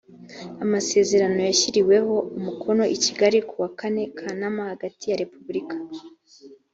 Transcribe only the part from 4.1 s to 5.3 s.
kanama hagati ya